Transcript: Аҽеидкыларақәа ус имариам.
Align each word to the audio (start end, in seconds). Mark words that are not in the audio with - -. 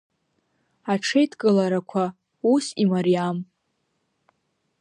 Аҽеидкыларақәа 0.91 2.03
ус 2.53 2.65
имариам. 2.83 3.37